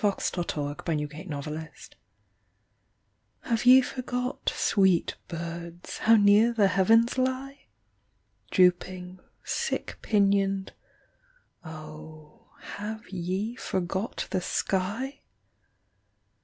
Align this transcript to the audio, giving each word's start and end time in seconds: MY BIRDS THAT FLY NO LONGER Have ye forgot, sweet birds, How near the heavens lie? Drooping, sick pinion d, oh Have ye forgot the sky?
MY 0.03 0.09
BIRDS 0.09 0.31
THAT 0.31 0.51
FLY 0.83 0.95
NO 1.27 1.39
LONGER 1.41 1.69
Have 3.41 3.67
ye 3.67 3.81
forgot, 3.81 4.49
sweet 4.51 5.15
birds, 5.27 5.99
How 5.99 6.15
near 6.15 6.53
the 6.53 6.69
heavens 6.69 7.19
lie? 7.19 7.67
Drooping, 8.49 9.19
sick 9.43 9.99
pinion 10.01 10.63
d, 10.63 10.73
oh 11.63 12.49
Have 12.61 13.09
ye 13.11 13.55
forgot 13.55 14.27
the 14.31 14.41
sky? 14.41 15.21